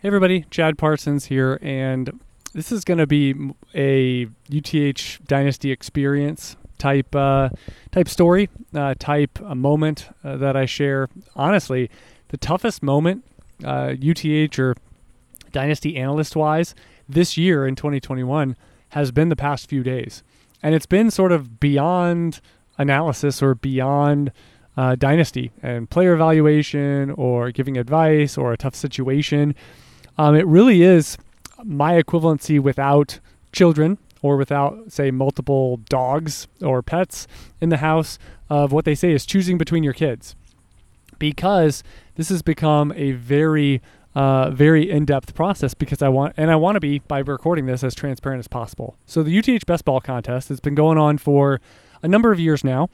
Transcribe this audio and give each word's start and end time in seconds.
Hey 0.00 0.06
everybody, 0.06 0.44
Chad 0.48 0.78
Parsons 0.78 1.24
here, 1.24 1.58
and 1.60 2.20
this 2.54 2.70
is 2.70 2.84
going 2.84 2.98
to 2.98 3.06
be 3.08 3.34
a 3.74 4.28
UTH 4.48 5.26
Dynasty 5.26 5.72
experience 5.72 6.54
type 6.78 7.16
uh, 7.16 7.48
type 7.90 8.08
story, 8.08 8.48
uh, 8.72 8.94
type 8.96 9.40
a 9.44 9.56
moment 9.56 10.08
uh, 10.22 10.36
that 10.36 10.56
I 10.56 10.66
share. 10.66 11.08
Honestly, 11.34 11.90
the 12.28 12.36
toughest 12.36 12.80
moment 12.80 13.24
UTH 13.64 14.56
uh, 14.60 14.62
or 14.62 14.76
Dynasty 15.50 15.96
analyst 15.96 16.36
wise 16.36 16.76
this 17.08 17.36
year 17.36 17.66
in 17.66 17.74
2021 17.74 18.54
has 18.90 19.10
been 19.10 19.30
the 19.30 19.34
past 19.34 19.68
few 19.68 19.82
days, 19.82 20.22
and 20.62 20.76
it's 20.76 20.86
been 20.86 21.10
sort 21.10 21.32
of 21.32 21.58
beyond 21.58 22.40
analysis 22.78 23.42
or 23.42 23.56
beyond. 23.56 24.30
Uh, 24.76 24.94
dynasty 24.94 25.50
and 25.60 25.90
player 25.90 26.12
evaluation 26.12 27.10
or 27.10 27.50
giving 27.50 27.76
advice 27.76 28.38
or 28.38 28.52
a 28.52 28.56
tough 28.56 28.76
situation. 28.76 29.52
Um, 30.18 30.34
it 30.34 30.46
really 30.46 30.82
is 30.82 31.16
my 31.64 32.00
equivalency 32.00 32.60
without 32.60 33.20
children 33.52 33.98
or 34.20 34.36
without, 34.36 34.90
say, 34.92 35.10
multiple 35.10 35.78
dogs 35.88 36.48
or 36.60 36.82
pets 36.82 37.26
in 37.60 37.68
the 37.68 37.76
house 37.78 38.18
of 38.50 38.72
what 38.72 38.84
they 38.84 38.94
say 38.94 39.12
is 39.12 39.24
choosing 39.24 39.58
between 39.58 39.84
your 39.84 39.92
kids. 39.92 40.34
Because 41.18 41.82
this 42.16 42.28
has 42.28 42.42
become 42.42 42.92
a 42.96 43.12
very, 43.12 43.80
uh, 44.14 44.50
very 44.50 44.90
in-depth 44.90 45.34
process. 45.34 45.74
Because 45.74 46.02
I 46.02 46.08
want, 46.08 46.34
and 46.36 46.50
I 46.50 46.56
want 46.56 46.76
to 46.76 46.80
be 46.80 46.98
by 47.00 47.20
recording 47.20 47.66
this 47.66 47.84
as 47.84 47.94
transparent 47.94 48.40
as 48.40 48.48
possible. 48.48 48.96
So 49.06 49.22
the 49.22 49.36
UTH 49.38 49.66
Best 49.66 49.84
Ball 49.84 50.00
Contest 50.00 50.48
has 50.48 50.60
been 50.60 50.74
going 50.74 50.98
on 50.98 51.18
for 51.18 51.60
a 52.02 52.08
number 52.08 52.32
of 52.32 52.40
years 52.40 52.64
now, 52.64 52.90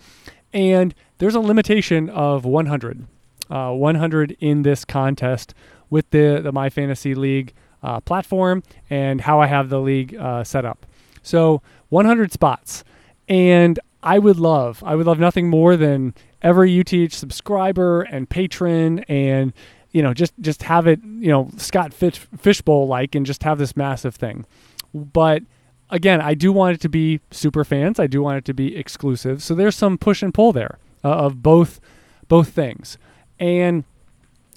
and 0.53 0.95
there's 1.19 1.35
a 1.35 1.41
limitation 1.41 2.09
of 2.11 2.45
100. 2.45 3.07
Uh, 3.51 3.73
100 3.73 4.37
in 4.41 4.63
this 4.63 4.87
contest 4.87 5.53
with 5.91 6.09
the 6.11 6.41
the 6.43 6.53
My 6.53 6.71
Fantasy 6.71 7.15
League 7.15 7.53
uh, 7.83 8.01
platform 8.01 8.63
and 8.89 9.21
how 9.21 9.41
I 9.41 9.47
have 9.47 9.69
the 9.69 9.81
league 9.81 10.15
uh, 10.17 10.45
set 10.45 10.65
up. 10.65 10.87
So 11.23 11.63
100 11.91 12.33
spots, 12.33 12.85
and 13.29 13.79
I 14.03 14.19
would 14.19 14.39
love 14.39 14.83
I 14.85 14.95
would 14.95 15.07
love 15.07 15.19
nothing 15.19 15.49
more 15.49 15.77
than 15.77 16.15
every 16.43 16.79
UTH 16.79 17.13
subscriber 17.13 18.03
and 18.03 18.29
patron 18.29 19.01
and 19.01 19.53
you 19.93 20.03
know 20.03 20.13
just 20.13 20.35
just 20.41 20.63
have 20.65 20.87
it 20.87 21.01
you 21.03 21.31
know 21.31 21.51
Scott 21.57 21.95
Fish, 21.95 22.19
Fishbowl 22.37 22.87
like 22.87 23.15
and 23.15 23.25
just 23.25 23.43
have 23.45 23.59
this 23.59 23.77
massive 23.77 24.15
thing, 24.15 24.45
but 24.93 25.43
again, 25.91 26.21
I 26.21 26.35
do 26.35 26.53
want 26.53 26.75
it 26.75 26.81
to 26.83 26.89
be 26.89 27.21
super 27.31 27.65
fans. 27.65 27.99
I 27.99 28.07
do 28.07 28.23
want 28.23 28.39
it 28.39 28.45
to 28.47 28.55
be 28.55 28.77
exclusive. 28.77 29.43
So 29.43 29.55
there's 29.55 29.77
some 29.77 29.97
push 29.97 30.23
and 30.23 30.35
pull 30.35 30.53
there 30.53 30.79
uh, 31.03 31.09
of 31.09 31.43
both 31.43 31.81
both 32.29 32.51
things. 32.51 32.99
And 33.39 33.85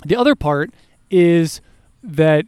the 0.05 0.15
other 0.15 0.35
part 0.35 0.71
is 1.09 1.61
that 2.03 2.45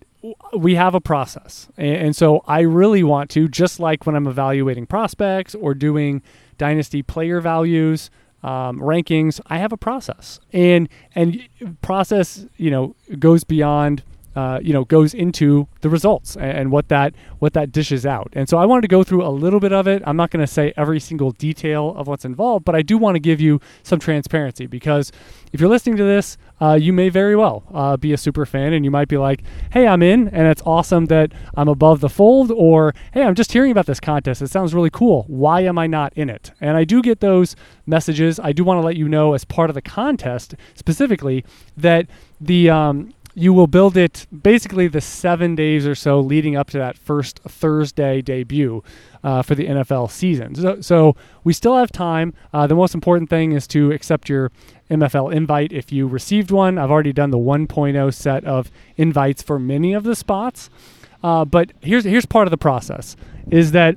we 0.57 0.75
have 0.75 0.95
a 0.95 1.01
process. 1.01 1.69
And, 1.77 2.15
so 2.15 2.43
I 2.45 2.61
really 2.61 3.03
want 3.03 3.29
to, 3.31 3.47
just 3.47 3.79
like 3.79 4.05
when 4.05 4.15
I'm 4.15 4.27
evaluating 4.27 4.85
prospects 4.85 5.55
or 5.55 5.73
doing 5.73 6.21
dynasty 6.57 7.01
player 7.01 7.39
values, 7.39 8.09
um, 8.43 8.79
rankings, 8.79 9.39
I 9.47 9.57
have 9.57 9.71
a 9.71 9.77
process. 9.77 10.39
And 10.53 10.89
and 11.15 11.47
process, 11.81 12.45
you 12.57 12.71
know, 12.71 12.95
goes 13.17 13.43
beyond 13.43 14.03
uh, 14.35 14.59
you 14.61 14.73
know 14.73 14.85
goes 14.85 15.13
into 15.13 15.67
the 15.81 15.89
results 15.89 16.35
and, 16.35 16.57
and, 16.57 16.71
what 16.71 16.87
that 16.89 17.13
what 17.39 17.53
that 17.53 17.71
dishes 17.71 18.05
out. 18.05 18.29
And 18.33 18.47
so 18.47 18.57
I 18.57 18.65
wanted 18.65 18.81
to 18.81 18.87
go 18.87 19.03
through 19.03 19.25
a 19.25 19.29
little 19.29 19.59
bit 19.59 19.73
of 19.73 19.87
it. 19.87 20.03
I'm 20.05 20.17
not 20.17 20.29
going 20.29 20.45
to 20.45 20.51
say 20.51 20.73
every 20.77 20.99
single 20.99 21.31
detail 21.31 21.93
of 21.97 22.07
what's 22.07 22.25
involved, 22.25 22.65
but 22.65 22.75
I 22.75 22.81
do 22.81 22.97
want 22.97 23.15
to 23.15 23.19
give 23.19 23.41
you 23.41 23.59
some 23.83 23.99
transparency 23.99 24.67
because 24.67 25.11
if 25.51 25.59
you're 25.59 25.69
listening 25.69 25.97
to 25.97 26.03
this, 26.03 26.37
uh, 26.61 26.77
you 26.79 26.93
may 26.93 27.09
very 27.09 27.35
well 27.35 27.63
uh, 27.73 27.97
be 27.97 28.13
a 28.13 28.17
super 28.17 28.45
fan 28.45 28.73
and 28.73 28.85
you 28.85 28.91
might 28.91 29.07
be 29.07 29.17
like, 29.17 29.43
"Hey, 29.71 29.87
I'm 29.87 30.03
in, 30.03 30.27
and 30.27 30.47
it's 30.47 30.61
awesome 30.65 31.05
that 31.05 31.31
I'm 31.55 31.67
above 31.67 32.01
the 32.01 32.09
fold," 32.09 32.51
or 32.51 32.93
"Hey, 33.13 33.23
I'm 33.23 33.35
just 33.35 33.51
hearing 33.51 33.71
about 33.71 33.87
this 33.87 33.99
contest. 33.99 34.41
It 34.41 34.49
sounds 34.49 34.73
really 34.73 34.91
cool. 34.91 35.25
Why 35.27 35.61
am 35.61 35.77
I 35.77 35.87
not 35.87 36.13
in 36.15 36.29
it?" 36.29 36.51
And 36.61 36.77
I 36.77 36.83
do 36.83 37.01
get 37.01 37.19
those 37.19 37.55
messages. 37.87 38.39
I 38.39 38.51
do 38.51 38.63
want 38.63 38.79
to 38.81 38.85
let 38.85 38.95
you 38.95 39.09
know 39.09 39.33
as 39.33 39.43
part 39.43 39.69
of 39.69 39.73
the 39.73 39.81
contest 39.81 40.55
specifically 40.75 41.43
that 41.75 42.07
the 42.39 42.69
um, 42.69 43.13
you 43.35 43.53
will 43.53 43.67
build 43.67 43.95
it 43.95 44.27
basically 44.43 44.87
the 44.87 45.01
seven 45.01 45.55
days 45.55 45.85
or 45.85 45.95
so 45.95 46.19
leading 46.19 46.55
up 46.55 46.69
to 46.71 46.77
that 46.77 46.97
first 46.97 47.39
Thursday 47.39 48.21
debut 48.21 48.83
uh, 49.23 49.41
for 49.41 49.55
the 49.55 49.67
NFL 49.67 50.11
season. 50.11 50.55
So, 50.55 50.81
so 50.81 51.15
we 51.43 51.53
still 51.53 51.77
have 51.77 51.91
time. 51.91 52.33
Uh, 52.53 52.67
the 52.67 52.75
most 52.75 52.93
important 52.93 53.29
thing 53.29 53.51
is 53.51 53.67
to 53.67 53.91
accept 53.91 54.29
your 54.29 54.51
MFL 54.89 55.33
invite 55.33 55.71
if 55.71 55.91
you 55.91 56.07
received 56.07 56.51
one. 56.51 56.77
I've 56.77 56.91
already 56.91 57.13
done 57.13 57.29
the 57.29 57.37
1.0 57.37 58.13
set 58.13 58.43
of 58.45 58.71
invites 58.97 59.41
for 59.41 59.59
many 59.59 59.93
of 59.93 60.03
the 60.03 60.15
spots. 60.15 60.69
Uh, 61.23 61.45
but 61.45 61.71
here's 61.81 62.05
here's 62.05 62.25
part 62.25 62.47
of 62.47 62.51
the 62.51 62.57
process 62.57 63.15
is 63.51 63.71
that 63.71 63.95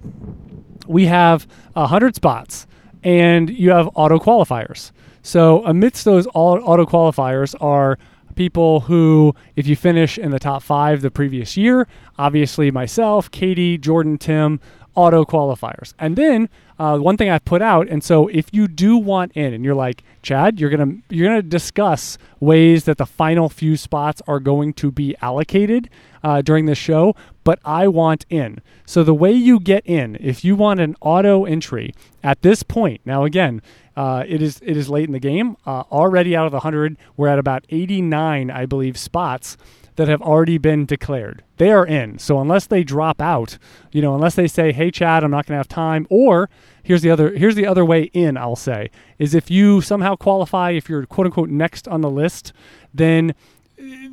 we 0.86 1.06
have 1.06 1.46
100 1.74 2.16
spots 2.16 2.66
and 3.04 3.48
you 3.50 3.70
have 3.70 3.88
auto 3.94 4.18
qualifiers. 4.18 4.90
So 5.22 5.64
amidst 5.64 6.04
those 6.04 6.26
auto 6.34 6.84
qualifiers 6.84 7.54
are 7.60 7.98
people 8.32 8.80
who, 8.80 9.34
if 9.56 9.66
you 9.66 9.76
finish 9.76 10.18
in 10.18 10.30
the 10.30 10.38
top 10.38 10.62
five 10.62 11.00
the 11.02 11.10
previous 11.10 11.56
year, 11.56 11.86
obviously 12.18 12.70
myself, 12.70 13.30
Katie, 13.30 13.78
Jordan, 13.78 14.18
Tim, 14.18 14.60
auto 14.94 15.24
qualifiers. 15.24 15.94
And 15.98 16.16
then 16.16 16.48
uh, 16.78 16.98
one 16.98 17.16
thing 17.16 17.30
I've 17.30 17.44
put 17.44 17.62
out, 17.62 17.88
and 17.88 18.02
so 18.02 18.28
if 18.28 18.46
you 18.52 18.68
do 18.68 18.96
want 18.96 19.32
in, 19.32 19.54
and 19.54 19.64
you're 19.64 19.74
like 19.74 20.02
Chad, 20.22 20.60
you're 20.60 20.70
gonna 20.70 20.96
you're 21.08 21.28
gonna 21.28 21.42
discuss 21.42 22.18
ways 22.40 22.84
that 22.84 22.98
the 22.98 23.06
final 23.06 23.48
few 23.48 23.76
spots 23.76 24.20
are 24.26 24.40
going 24.40 24.72
to 24.74 24.90
be 24.90 25.14
allocated 25.22 25.88
uh, 26.24 26.42
during 26.42 26.66
the 26.66 26.74
show. 26.74 27.14
But 27.44 27.58
I 27.64 27.88
want 27.88 28.26
in. 28.30 28.60
So 28.86 29.02
the 29.04 29.14
way 29.14 29.32
you 29.32 29.60
get 29.60 29.86
in, 29.86 30.16
if 30.20 30.44
you 30.44 30.56
want 30.56 30.80
an 30.80 30.96
auto 31.00 31.44
entry 31.44 31.94
at 32.22 32.42
this 32.42 32.62
point, 32.62 33.00
now 33.04 33.24
again, 33.24 33.62
uh, 33.96 34.24
it 34.26 34.42
is 34.42 34.60
it 34.62 34.76
is 34.76 34.88
late 34.88 35.06
in 35.06 35.12
the 35.12 35.20
game. 35.20 35.56
Uh, 35.66 35.82
already 35.90 36.34
out 36.34 36.46
of 36.46 36.52
the 36.52 36.60
hundred, 36.60 36.96
we're 37.16 37.28
at 37.28 37.38
about 37.38 37.64
89, 37.68 38.50
I 38.50 38.66
believe, 38.66 38.96
spots 38.96 39.56
that 39.96 40.08
have 40.08 40.22
already 40.22 40.56
been 40.58 40.86
declared. 40.86 41.44
They 41.58 41.70
are 41.70 41.86
in. 41.86 42.18
So 42.18 42.40
unless 42.40 42.66
they 42.66 42.82
drop 42.82 43.20
out, 43.20 43.58
you 43.90 44.00
know, 44.00 44.14
unless 44.14 44.34
they 44.34 44.48
say, 44.48 44.72
"Hey, 44.72 44.90
Chad, 44.90 45.22
I'm 45.22 45.30
not 45.30 45.46
going 45.46 45.54
to 45.54 45.58
have 45.58 45.68
time," 45.68 46.06
or 46.08 46.48
here's 46.82 47.02
the 47.02 47.10
other 47.10 47.36
here's 47.36 47.54
the 47.54 47.66
other 47.66 47.84
way 47.84 48.04
in. 48.14 48.36
I'll 48.36 48.56
say 48.56 48.90
is 49.18 49.34
if 49.34 49.50
you 49.50 49.80
somehow 49.80 50.16
qualify, 50.16 50.70
if 50.70 50.88
you're 50.88 51.04
quote 51.06 51.26
unquote 51.26 51.50
next 51.50 51.86
on 51.88 52.00
the 52.00 52.10
list, 52.10 52.52
then 52.94 53.34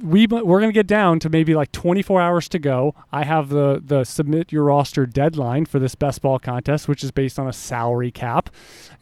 we 0.01 0.25
we're 0.27 0.59
going 0.59 0.69
to 0.69 0.73
get 0.73 0.87
down 0.87 1.19
to 1.19 1.29
maybe 1.29 1.53
like 1.53 1.71
24 1.71 2.21
hours 2.21 2.49
to 2.49 2.59
go. 2.59 2.95
I 3.11 3.23
have 3.23 3.49
the 3.49 3.81
the 3.83 4.03
submit 4.03 4.51
your 4.51 4.65
roster 4.65 5.05
deadline 5.05 5.65
for 5.65 5.79
this 5.79 5.95
best 5.95 6.21
ball 6.21 6.39
contest, 6.39 6.87
which 6.87 7.03
is 7.03 7.11
based 7.11 7.37
on 7.37 7.47
a 7.47 7.53
salary 7.53 8.11
cap. 8.11 8.49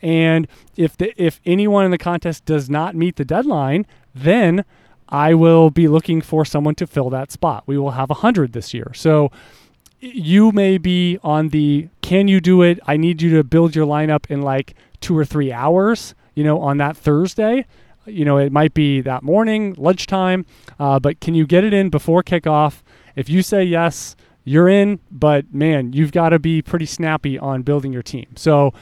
And 0.01 0.47
if 0.75 0.97
the, 0.97 1.13
if 1.21 1.39
anyone 1.45 1.85
in 1.85 1.91
the 1.91 1.97
contest 1.97 2.45
does 2.45 2.69
not 2.69 2.95
meet 2.95 3.15
the 3.15 3.25
deadline, 3.25 3.85
then 4.13 4.65
I 5.07 5.33
will 5.33 5.69
be 5.69 5.87
looking 5.87 6.21
for 6.21 6.43
someone 6.43 6.75
to 6.75 6.87
fill 6.87 7.09
that 7.11 7.31
spot. 7.31 7.63
We 7.65 7.77
will 7.77 7.91
have 7.91 8.09
100 8.09 8.51
this 8.51 8.73
year. 8.73 8.91
So 8.93 9.31
you 10.01 10.51
may 10.51 10.77
be 10.77 11.17
on 11.23 11.49
the 11.49 11.87
can 12.01 12.27
you 12.27 12.41
do 12.41 12.61
it? 12.61 12.79
I 12.85 12.97
need 12.97 13.21
you 13.21 13.35
to 13.37 13.43
build 13.43 13.75
your 13.75 13.87
lineup 13.87 14.29
in 14.29 14.41
like 14.41 14.75
2 14.99 15.17
or 15.17 15.23
3 15.23 15.51
hours, 15.53 16.13
you 16.35 16.43
know, 16.43 16.59
on 16.59 16.77
that 16.77 16.97
Thursday 16.97 17.65
you 18.07 18.25
know, 18.25 18.37
it 18.37 18.51
might 18.51 18.73
be 18.73 19.01
that 19.01 19.23
morning, 19.23 19.75
lunchtime, 19.77 20.45
uh, 20.79 20.99
but 20.99 21.19
can 21.19 21.35
you 21.35 21.45
get 21.45 21.63
it 21.63 21.73
in 21.73 21.89
before 21.89 22.23
kickoff? 22.23 22.81
If 23.15 23.29
you 23.29 23.41
say 23.41 23.63
yes, 23.63 24.15
you're 24.43 24.69
in, 24.69 24.99
but 25.11 25.53
man, 25.53 25.93
you've 25.93 26.11
got 26.11 26.29
to 26.29 26.39
be 26.39 26.61
pretty 26.61 26.85
snappy 26.85 27.37
on 27.37 27.63
building 27.63 27.91
your 27.91 28.03
team. 28.03 28.27
So 28.35 28.73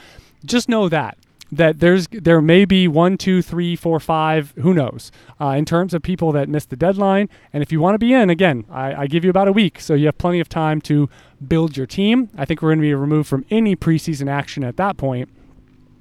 just 0.44 0.68
know 0.68 0.88
that 0.88 1.18
that 1.52 1.78
there's 1.80 2.08
there 2.10 2.40
may 2.40 2.64
be 2.64 2.88
one, 2.88 3.16
two, 3.16 3.42
three, 3.42 3.76
four, 3.76 4.00
five, 4.00 4.52
who 4.56 4.74
knows, 4.74 5.12
uh, 5.40 5.50
in 5.50 5.64
terms 5.64 5.94
of 5.94 6.02
people 6.02 6.32
that 6.32 6.48
missed 6.48 6.70
the 6.70 6.76
deadline. 6.76 7.28
And 7.52 7.62
if 7.62 7.70
you 7.70 7.80
want 7.80 7.94
to 7.94 7.98
be 7.98 8.12
in, 8.12 8.30
again, 8.30 8.64
I, 8.70 9.02
I, 9.02 9.06
give 9.06 9.24
you 9.24 9.30
about 9.30 9.48
a 9.48 9.52
week, 9.52 9.80
so 9.80 9.94
you 9.94 10.06
have 10.06 10.18
plenty 10.18 10.40
of 10.40 10.48
time 10.48 10.80
to 10.82 11.08
build 11.46 11.76
your 11.76 11.86
team. 11.86 12.30
I 12.36 12.44
think 12.44 12.62
we're 12.62 12.70
going 12.70 12.78
to 12.78 12.82
be 12.82 12.94
removed 12.94 13.28
from 13.28 13.44
any 13.50 13.76
preseason 13.76 14.28
action 14.28 14.64
at 14.64 14.76
that 14.76 14.96
point. 14.96 15.28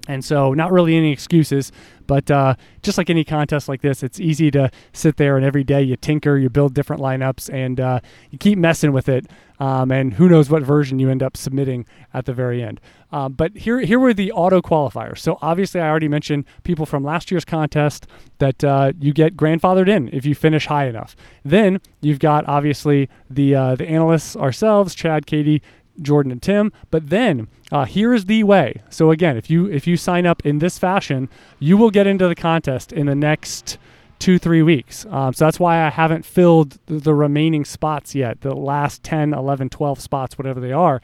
And 0.08 0.24
so, 0.24 0.54
not 0.54 0.72
really 0.72 0.96
any 0.96 1.12
excuses, 1.12 1.72
but 2.08 2.30
uh, 2.30 2.56
just 2.84 2.98
like 2.98 3.10
any 3.10 3.24
contest 3.24 3.68
like 3.68 3.82
this, 3.82 4.04
it's 4.04 4.20
easy 4.20 4.52
to 4.52 4.70
sit 4.94 5.18
there 5.18 5.38
and 5.38 5.46
every 5.46 5.64
day 5.64 5.82
you 5.82 5.96
tinker, 5.96 6.38
you 6.38 6.50
build 6.50 6.74
different 6.74 7.02
lineups, 7.02 7.52
and 7.54 7.80
uh, 7.80 8.00
you 8.30 8.38
keep 8.38 8.58
messing 8.58 8.92
with 8.92 9.10
it. 9.10 9.26
Um, 9.58 9.90
and 9.90 10.14
who 10.14 10.28
knows 10.28 10.50
what 10.50 10.64
version 10.64 11.00
you 11.00 11.10
end 11.10 11.24
up 11.24 11.38
submitting 11.38 11.86
at 12.14 12.26
the 12.26 12.34
very 12.34 12.62
end. 12.62 12.82
Um, 13.14 13.32
but 13.32 13.56
here, 13.56 13.80
here 13.80 14.00
were 14.00 14.14
the 14.14 14.34
auto 14.34 14.62
qualifiers. 14.62 15.20
So 15.20 15.40
obviously, 15.42 15.80
I 15.80 15.88
already 15.88 16.10
mentioned 16.10 16.44
people 16.64 16.86
from 16.86 17.06
last 17.06 17.32
year's 17.32 17.46
contest 17.46 18.06
that 18.40 18.62
uh, 18.66 18.92
you 19.00 19.14
get 19.14 19.38
grandfathered 19.38 19.88
in 19.88 20.10
if 20.12 20.26
you 20.26 20.36
finish 20.36 20.66
high 20.66 20.88
enough. 20.88 21.16
Then 21.46 21.80
you've 22.02 22.20
got 22.20 22.46
obviously 22.50 23.08
the 23.30 23.56
uh, 23.56 23.76
the 23.76 23.88
analysts 23.88 24.36
ourselves, 24.36 24.94
Chad, 24.94 25.26
Katie, 25.26 25.62
Jordan 26.02 26.32
and 26.32 26.42
Tim. 26.42 26.72
But 26.92 27.10
then 27.10 27.48
uh, 27.72 27.86
here 27.86 28.14
is 28.14 28.26
the 28.26 28.44
way. 28.44 28.82
So 28.90 29.12
again, 29.12 29.38
if 29.38 29.50
you 29.50 29.66
if 29.68 29.88
you 29.88 29.98
sign 29.98 30.26
up 30.26 30.46
in 30.46 30.60
this 30.60 30.78
fashion, 30.78 31.30
you 31.60 31.78
will 31.78 31.92
get 31.92 32.08
into 32.08 32.28
the 32.28 32.36
contest 32.36 32.92
in 32.92 33.06
the 33.06 33.16
next 33.16 33.78
two, 34.20 34.40
three 34.40 34.62
weeks. 34.62 35.06
Um, 35.08 35.34
so 35.34 35.46
that's 35.46 35.60
why 35.60 35.86
I 35.86 35.90
haven't 35.90 36.26
filled 36.26 36.80
the, 36.86 37.14
remaining 37.14 37.66
spots 37.66 38.16
yet, 38.16 38.42
the 38.42 38.56
last 38.56 39.04
10, 39.04 39.34
11, 39.34 39.70
12 39.70 40.00
spots, 40.00 40.38
whatever 40.38 40.62
they 40.62 40.72
are, 40.72 41.02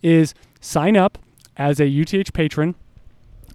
is 0.00 0.32
sign 0.60 0.96
up 0.96 1.18
as 1.56 1.80
a 1.80 2.00
UTH 2.00 2.32
patron 2.32 2.76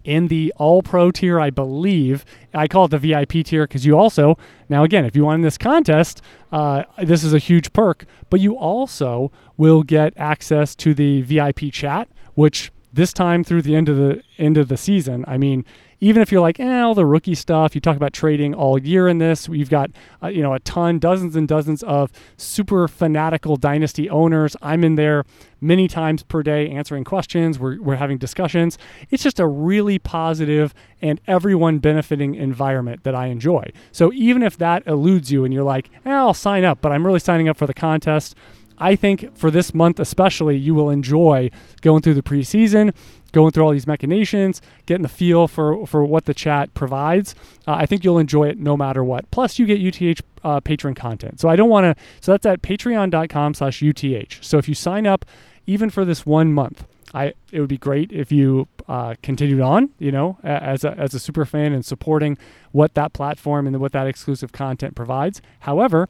in 0.08 0.30
the 0.30 0.54
all 0.56 0.82
pro 0.82 1.12
tier, 1.12 1.40
I 1.40 1.50
believe. 1.50 2.26
I 2.54 2.68
call 2.68 2.86
it 2.86 2.92
the 2.92 2.98
VIP 2.98 3.46
tier 3.46 3.68
because 3.68 3.86
you 3.86 3.98
also, 3.98 4.38
now 4.70 4.84
again, 4.84 5.06
if 5.06 5.16
you 5.16 5.30
in 5.30 5.42
this 5.42 5.58
contest, 5.58 6.22
uh, 6.52 6.84
this 7.04 7.24
is 7.24 7.34
a 7.34 7.38
huge 7.38 7.74
perk, 7.74 8.06
but 8.30 8.40
you 8.40 8.58
also 8.58 9.32
will 9.58 9.84
get 9.84 10.14
access 10.16 10.74
to 10.76 10.94
the 10.94 11.22
VIP 11.24 11.74
chat, 11.74 12.08
which 12.36 12.72
this 12.98 13.14
time 13.14 13.44
through 13.44 13.62
the 13.62 13.76
end 13.76 13.88
of 13.88 13.96
the 13.96 14.22
end 14.38 14.58
of 14.58 14.68
the 14.68 14.76
season, 14.76 15.24
I 15.28 15.38
mean, 15.38 15.64
even 16.00 16.22
if 16.22 16.32
you're 16.32 16.42
like, 16.42 16.60
eh, 16.60 16.82
all 16.82 16.96
the 16.96 17.06
rookie 17.06 17.36
stuff, 17.36 17.74
you 17.74 17.82
talk 17.82 17.96
about 17.96 18.12
trading 18.12 18.54
all 18.54 18.78
year 18.80 19.08
in 19.08 19.20
this. 19.20 19.48
We've 19.48 19.70
got, 19.70 19.92
uh, 20.22 20.28
you 20.28 20.42
know, 20.42 20.54
a 20.54 20.60
ton, 20.60 21.00
dozens 21.00 21.36
and 21.36 21.48
dozens 21.48 21.84
of 21.84 22.12
super 22.38 22.88
fanatical 22.88 23.56
dynasty 23.56 24.10
owners. 24.10 24.56
I'm 24.62 24.84
in 24.84 24.96
there 24.96 25.26
many 25.62 25.88
times 25.88 26.24
per 26.24 26.44
day 26.44 26.70
answering 26.70 27.04
questions. 27.04 27.58
We're, 27.58 27.82
we're 27.82 27.96
having 27.96 28.18
discussions. 28.18 28.78
It's 29.10 29.24
just 29.24 29.40
a 29.40 29.48
really 29.48 29.98
positive 30.00 30.74
and 31.02 31.22
everyone 31.28 31.80
benefiting 31.80 32.36
environment 32.36 33.04
that 33.04 33.16
I 33.16 33.28
enjoy. 33.28 33.72
So 33.92 34.12
even 34.14 34.44
if 34.44 34.58
that 34.58 34.84
eludes 34.88 35.32
you 35.32 35.46
and 35.46 35.54
you're 35.54 35.64
like, 35.64 35.90
eh, 36.06 36.12
I'll 36.12 36.34
sign 36.34 36.64
up, 36.64 36.80
but 36.82 36.92
I'm 36.92 37.06
really 37.06 37.20
signing 37.20 37.48
up 37.48 37.58
for 37.58 37.68
the 37.68 37.74
contest. 37.74 38.36
I 38.78 38.96
think 38.96 39.36
for 39.36 39.50
this 39.50 39.74
month 39.74 40.00
especially, 40.00 40.58
you 40.58 40.76
will 40.76 40.90
enjoy 40.90 41.50
going 41.82 42.02
through 42.02 42.16
the 42.16 42.24
preseason 42.24 42.94
going 43.32 43.52
through 43.52 43.64
all 43.64 43.72
these 43.72 43.88
machinations, 43.88 44.62
getting 44.86 45.04
the 45.04 45.10
feel 45.10 45.48
for, 45.48 45.86
for 45.86 46.04
what 46.04 46.26
the 46.26 46.34
chat 46.34 46.74
provides. 46.74 47.36
Uh, 47.68 47.74
I 47.74 47.86
think 47.86 48.04
you'll 48.04 48.18
enjoy 48.18 48.48
it 48.50 48.58
no 48.58 48.78
matter 48.78 49.04
what. 49.04 49.30
Plus, 49.32 49.60
you 49.60 49.66
get 49.66 49.80
UTH 49.80 50.22
uh, 50.44 50.60
patron 50.60 50.96
content. 50.96 51.40
So 51.40 51.50
I 51.50 51.56
don't 51.56 51.70
want 51.70 51.86
to. 51.86 52.04
So 52.22 52.32
that's 52.32 52.46
at 52.46 52.62
patreon.com/slash 52.62 53.84
UTH. 53.84 54.44
So 54.44 54.58
if 54.58 54.68
you 54.68 54.76
sign 54.76 55.06
up, 55.06 55.26
even 55.66 55.90
for 55.90 56.06
this 56.06 56.26
one 56.26 56.54
month, 56.54 56.88
I 57.14 57.34
it 57.52 57.60
would 57.60 57.70
be 57.70 57.78
great 57.78 58.12
if 58.12 58.32
you 58.32 58.68
uh, 58.88 59.16
continued 59.22 59.62
on. 59.62 59.90
You 60.00 60.12
know, 60.12 60.38
as 60.44 60.84
a 60.84 60.98
as 60.98 61.14
a 61.14 61.20
super 61.20 61.46
fan 61.46 61.74
and 61.74 61.86
supporting 61.86 62.38
what 62.72 62.94
that 62.96 63.14
platform 63.14 63.68
and 63.68 63.80
what 63.80 63.92
that 63.92 64.08
exclusive 64.08 64.52
content 64.52 64.96
provides. 64.96 65.42
However. 65.62 66.10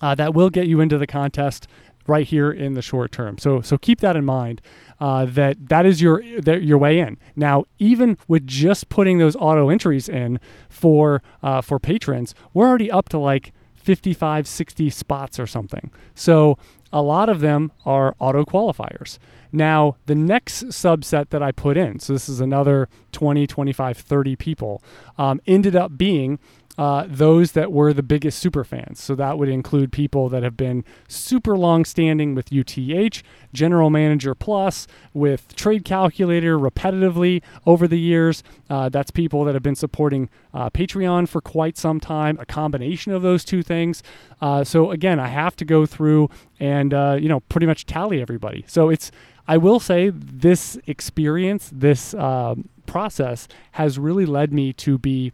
Uh, 0.00 0.14
that 0.14 0.32
will 0.32 0.48
get 0.48 0.68
you 0.68 0.80
into 0.80 0.96
the 0.96 1.08
contest 1.08 1.66
right 2.08 2.26
here 2.26 2.50
in 2.50 2.74
the 2.74 2.82
short 2.82 3.12
term. 3.12 3.38
So 3.38 3.60
so 3.60 3.78
keep 3.78 4.00
that 4.00 4.16
in 4.16 4.24
mind 4.24 4.60
uh, 5.00 5.26
that 5.26 5.68
that 5.68 5.86
is 5.86 6.02
your 6.02 6.22
that 6.40 6.62
your 6.62 6.78
way 6.78 6.98
in. 6.98 7.18
Now, 7.36 7.64
even 7.78 8.18
with 8.26 8.46
just 8.46 8.88
putting 8.88 9.18
those 9.18 9.36
auto 9.36 9.68
entries 9.68 10.08
in 10.08 10.40
for 10.68 11.22
uh, 11.42 11.60
for 11.60 11.78
patrons, 11.78 12.34
we're 12.52 12.66
already 12.66 12.90
up 12.90 13.08
to 13.10 13.18
like 13.18 13.52
55, 13.74 14.46
60 14.46 14.90
spots 14.90 15.40
or 15.40 15.46
something. 15.46 15.90
So 16.14 16.58
a 16.92 17.00
lot 17.00 17.28
of 17.28 17.40
them 17.40 17.72
are 17.86 18.14
auto 18.18 18.44
qualifiers. 18.44 19.18
Now, 19.50 19.96
the 20.06 20.14
next 20.14 20.66
subset 20.66 21.30
that 21.30 21.42
I 21.42 21.52
put 21.52 21.76
in, 21.76 21.98
so 21.98 22.12
this 22.12 22.28
is 22.28 22.40
another 22.40 22.88
20, 23.12 23.46
25, 23.46 23.96
30 23.96 24.36
people, 24.36 24.82
um, 25.16 25.40
ended 25.46 25.74
up 25.74 25.96
being 25.96 26.38
uh, 26.78 27.04
those 27.08 27.52
that 27.52 27.72
were 27.72 27.92
the 27.92 28.04
biggest 28.04 28.38
super 28.38 28.62
fans. 28.62 29.02
So 29.02 29.16
that 29.16 29.36
would 29.36 29.48
include 29.48 29.90
people 29.90 30.28
that 30.28 30.44
have 30.44 30.56
been 30.56 30.84
super 31.08 31.58
long 31.58 31.84
standing 31.84 32.36
with 32.36 32.52
UTH, 32.52 33.22
General 33.52 33.90
Manager 33.90 34.34
Plus, 34.36 34.86
with 35.12 35.56
Trade 35.56 35.84
Calculator 35.84 36.56
repetitively 36.56 37.42
over 37.66 37.88
the 37.88 37.98
years. 37.98 38.44
Uh, 38.70 38.88
that's 38.88 39.10
people 39.10 39.44
that 39.44 39.54
have 39.54 39.62
been 39.62 39.74
supporting 39.74 40.30
uh, 40.54 40.70
Patreon 40.70 41.28
for 41.28 41.40
quite 41.40 41.76
some 41.76 41.98
time, 41.98 42.38
a 42.38 42.46
combination 42.46 43.10
of 43.12 43.22
those 43.22 43.44
two 43.44 43.64
things. 43.64 44.04
Uh, 44.40 44.62
so 44.62 44.92
again, 44.92 45.18
I 45.18 45.28
have 45.28 45.56
to 45.56 45.64
go 45.64 45.84
through 45.84 46.30
and, 46.60 46.94
uh, 46.94 47.18
you 47.20 47.28
know, 47.28 47.40
pretty 47.40 47.66
much 47.66 47.86
tally 47.86 48.22
everybody. 48.22 48.64
So 48.68 48.88
it's, 48.88 49.10
I 49.48 49.56
will 49.56 49.80
say 49.80 50.10
this 50.10 50.78
experience, 50.86 51.70
this 51.74 52.14
um, 52.14 52.68
process 52.86 53.48
has 53.72 53.98
really 53.98 54.26
led 54.26 54.52
me 54.52 54.72
to 54.74 54.96
be 54.98 55.32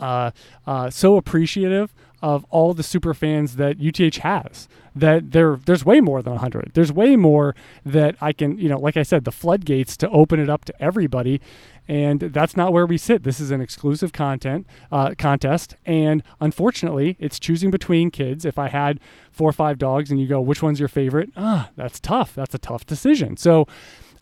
uh, 0.00 0.30
uh, 0.66 0.90
so 0.90 1.16
appreciative 1.16 1.94
of 2.24 2.46
all 2.48 2.72
the 2.72 2.82
super 2.82 3.12
fans 3.12 3.56
that 3.56 3.76
UTH 3.78 4.16
has. 4.22 4.66
That 4.96 5.32
there, 5.32 5.56
there's 5.56 5.84
way 5.84 6.00
more 6.00 6.22
than 6.22 6.32
100. 6.32 6.70
There's 6.72 6.90
way 6.90 7.16
more 7.16 7.54
that 7.84 8.16
I 8.20 8.32
can, 8.32 8.56
you 8.56 8.68
know, 8.68 8.78
like 8.78 8.96
I 8.96 9.02
said, 9.02 9.24
the 9.24 9.32
floodgates 9.32 9.94
to 9.98 10.08
open 10.08 10.40
it 10.40 10.48
up 10.48 10.64
to 10.66 10.82
everybody, 10.82 11.42
and 11.86 12.20
that's 12.20 12.56
not 12.56 12.72
where 12.72 12.86
we 12.86 12.96
sit. 12.96 13.24
This 13.24 13.40
is 13.40 13.50
an 13.50 13.60
exclusive 13.60 14.12
content 14.12 14.66
uh, 14.90 15.14
contest, 15.18 15.76
and 15.84 16.22
unfortunately, 16.40 17.16
it's 17.18 17.38
choosing 17.38 17.70
between 17.70 18.10
kids. 18.10 18.46
If 18.46 18.58
I 18.58 18.68
had 18.68 19.00
four 19.30 19.50
or 19.50 19.52
five 19.52 19.76
dogs, 19.78 20.10
and 20.10 20.18
you 20.18 20.26
go, 20.26 20.40
which 20.40 20.62
one's 20.62 20.80
your 20.80 20.88
favorite? 20.88 21.30
Ah, 21.36 21.70
that's 21.76 22.00
tough. 22.00 22.34
That's 22.34 22.54
a 22.54 22.58
tough 22.58 22.86
decision. 22.86 23.36
So 23.36 23.66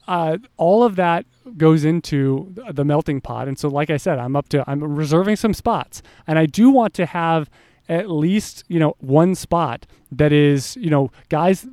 uh, 0.09 0.39
all 0.57 0.83
of 0.83 0.97
that 0.97 1.25
goes 1.57 1.85
into 1.85 2.55
the 2.71 2.85
melting 2.85 3.21
pot. 3.21 3.49
And 3.49 3.59
so, 3.59 3.69
like 3.69 3.91
I 3.91 3.97
said, 3.97 4.19
I'm 4.19 4.37
up 4.37 4.49
to, 4.51 4.65
I'm 4.69 4.83
reserving 4.83 5.37
some 5.37 5.55
spots. 5.55 6.03
And 6.27 6.39
I 6.39 6.47
do 6.47 6.71
want 6.71 6.95
to 6.95 7.07
have 7.07 7.51
at 7.89 8.11
least, 8.11 8.65
you 8.69 8.79
know, 8.79 8.95
one 8.99 9.35
spot 9.35 9.87
that 10.11 10.33
is, 10.33 10.77
you 10.77 10.91
know, 10.91 11.11
guys, 11.29 11.67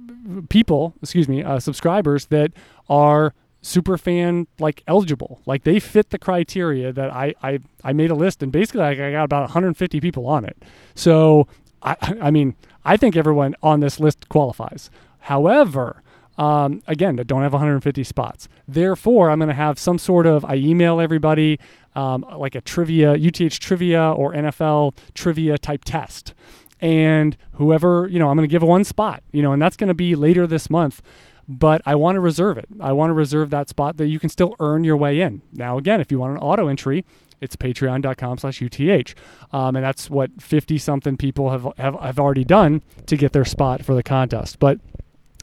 people, 0.50 0.94
excuse 1.02 1.28
me, 1.28 1.44
uh, 1.44 1.60
subscribers 1.60 2.26
that 2.28 2.52
are 2.90 3.34
super 3.62 3.98
fan 3.98 4.48
like 4.58 4.82
eligible 4.88 5.42
like 5.46 5.64
they 5.64 5.82
fit 5.82 6.12
the 6.12 6.18
criteria 6.18 6.94
that 6.94 7.14
I, 7.14 7.34
I 7.44 7.60
i 7.84 7.92
made 7.92 8.10
a 8.10 8.16
list 8.16 8.42
and 8.42 8.54
basically 8.54 8.82
i 8.84 9.12
got 9.12 9.26
about 9.26 9.42
150 9.42 10.00
people 10.00 10.28
on 10.28 10.46
it 10.46 10.56
so 10.96 11.46
i 11.82 11.96
i 12.22 12.32
mean 12.32 12.56
i 12.86 12.96
think 12.96 13.18
everyone 13.18 13.56
on 13.62 13.82
this 13.82 14.00
list 14.00 14.30
qualifies 14.30 14.90
however 15.20 16.02
um, 16.40 16.82
again, 16.88 17.18
that 17.18 17.28
don't 17.28 17.44
have 17.44 17.52
150 17.52 18.04
spots. 18.06 18.48
Therefore, 18.66 19.30
I'm 19.30 19.40
going 19.40 19.50
to 19.50 19.54
have 19.54 19.78
some 19.78 19.98
sort 19.98 20.26
of, 20.26 20.46
I 20.46 20.56
email 20.56 21.02
everybody 21.02 21.60
um, 21.96 22.26
like 22.38 22.56
a 22.56 22.62
trivia, 22.62 23.14
UTH 23.14 23.60
trivia 23.60 24.14
or 24.14 24.34
NFL 24.34 24.96
trivia 25.14 25.58
type 25.58 25.84
test. 25.84 26.34
And 26.80 27.36
whoever, 27.54 28.08
you 28.08 28.20
know, 28.20 28.30
I'm 28.30 28.38
going 28.38 28.48
to 28.48 28.52
give 28.52 28.64
one 28.64 28.86
spot, 28.86 29.22
you 29.34 29.42
know, 29.42 29.52
and 29.52 29.62
that's 29.62 29.76
going 29.76 29.90
to 29.90 29.94
be 29.94 30.16
later 30.16 30.48
this 30.48 30.70
month. 30.70 31.02
But 31.50 31.82
I 31.86 31.96
want 31.96 32.16
to 32.16 32.22
reserve 32.22 32.58
it. 32.58 32.70
I 32.80 32.94
want 32.94 33.10
to 33.10 33.16
reserve 33.16 33.50
that 33.50 33.68
spot 33.68 33.98
that 33.98 34.08
you 34.08 34.18
can 34.18 34.30
still 34.30 34.56
earn 34.62 34.86
your 34.86 34.96
way 34.96 35.20
in. 35.20 35.42
Now, 35.52 35.78
again, 35.78 36.00
if 36.00 36.10
you 36.10 36.20
want 36.20 36.34
an 36.34 36.38
auto 36.38 36.70
entry, 36.70 37.04
it's 37.42 37.58
patreon.com 37.58 38.38
slash 38.38 38.62
UTH. 38.62 39.14
Um, 39.52 39.76
and 39.76 39.84
that's 39.84 40.10
what 40.10 40.42
50 40.42 40.78
something 40.78 41.18
people 41.18 41.50
have, 41.50 41.68
have, 41.78 42.00
have 42.00 42.20
already 42.20 42.46
done 42.46 42.82
to 43.08 43.18
get 43.18 43.34
their 43.34 43.46
spot 43.46 43.84
for 43.84 43.94
the 43.94 44.04
contest. 44.04 44.60
But 44.60 44.80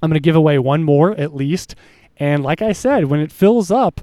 I'm 0.02 0.10
going 0.10 0.14
to 0.14 0.20
give 0.20 0.36
away 0.36 0.58
one 0.58 0.82
more 0.82 1.12
at 1.12 1.34
least. 1.34 1.74
And 2.18 2.42
like 2.42 2.62
I 2.62 2.72
said, 2.72 3.06
when 3.06 3.20
it 3.20 3.30
fills 3.30 3.70
up, 3.70 4.00